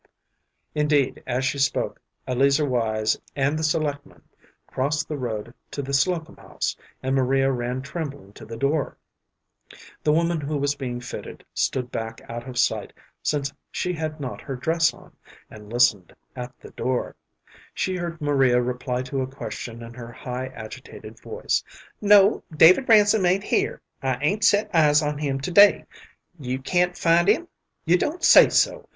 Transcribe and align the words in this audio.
Indeed, 0.73 1.21
as 1.27 1.45
she 1.45 1.59
spoke 1.59 2.01
Eleazer 2.25 2.65
Wise 2.65 3.19
and 3.35 3.59
the 3.59 3.63
selectman 3.63 4.23
crossed 4.65 5.07
the 5.07 5.15
road 5.15 5.53
to 5.69 5.83
the 5.83 5.93
Slocum 5.93 6.37
house, 6.37 6.75
and 7.03 7.13
Maria 7.15 7.51
ran 7.51 7.83
trembling 7.83 8.33
to 8.33 8.43
the 8.43 8.57
door. 8.57 8.97
The 10.03 10.11
woman 10.11 10.41
who 10.41 10.57
was 10.57 10.73
being 10.73 11.01
fitted 11.01 11.45
stood 11.53 11.91
back 11.91 12.19
out 12.27 12.47
of 12.49 12.57
sight, 12.57 12.93
since 13.21 13.53
she 13.69 13.93
had 13.93 14.19
not 14.19 14.41
her 14.41 14.55
dress 14.55 14.91
on, 14.91 15.15
and 15.51 15.71
listened 15.71 16.15
at 16.35 16.59
the 16.59 16.71
door. 16.71 17.15
She 17.75 17.95
heard 17.97 18.19
Maria 18.19 18.59
reply 18.59 19.03
to 19.03 19.21
a 19.21 19.27
question 19.27 19.83
in 19.83 19.93
her 19.93 20.11
high 20.11 20.47
agitated 20.47 21.19
voice. 21.19 21.63
"No, 22.01 22.43
David 22.51 22.89
Ransom 22.89 23.23
ain't 23.27 23.43
here. 23.43 23.83
I 24.01 24.15
'ain't 24.15 24.43
set 24.43 24.73
eyes 24.73 25.03
on 25.03 25.19
him 25.19 25.39
to 25.41 25.51
day. 25.51 25.85
You 26.39 26.57
can't 26.57 26.97
find 26.97 27.27
him? 27.27 27.47
You 27.85 27.99
don't 27.99 28.23
say 28.23 28.49
so! 28.49 28.89